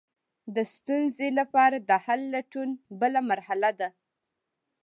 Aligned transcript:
د 0.55 0.57
ستونزې 0.73 1.27
لپاره 1.39 1.77
د 1.89 1.91
حل 2.05 2.21
لټول 2.35 2.69
بله 3.01 3.19
مرحله 3.31 3.69
ده. 3.79 3.89